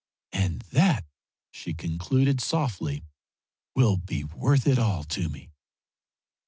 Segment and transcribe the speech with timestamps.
[0.33, 1.05] and that,"
[1.51, 3.03] she concluded, softly,
[3.75, 5.51] "will be worth it all to me."